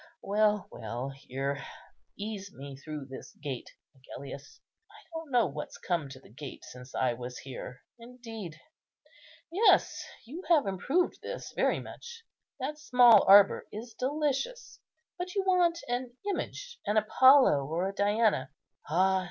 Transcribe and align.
Well, 0.23 0.67
well,—here! 0.71 1.63
ease 2.17 2.51
me 2.51 2.75
through 2.75 3.05
this 3.05 3.33
gate, 3.39 3.69
Agellius; 3.95 4.59
I 4.89 4.97
don't 5.13 5.29
know 5.29 5.45
what's 5.45 5.77
come 5.77 6.09
to 6.09 6.19
the 6.19 6.27
gate 6.31 6.63
since 6.65 6.95
I 6.95 7.13
was 7.13 7.37
here. 7.37 7.83
Indeed!—yes! 7.99 8.57
you 10.25 10.41
have 10.49 10.65
improved 10.65 11.19
this 11.21 11.53
very 11.55 11.79
much. 11.79 12.23
That 12.59 12.79
small 12.79 13.23
arbour 13.27 13.67
is 13.71 13.93
delicious; 13.93 14.79
but 15.19 15.35
you 15.35 15.43
want 15.45 15.77
an 15.87 16.17
image, 16.27 16.79
an 16.87 16.97
Apollo 16.97 17.67
or 17.67 17.87
a 17.87 17.93
Diana. 17.93 18.49
Ah! 18.89 19.19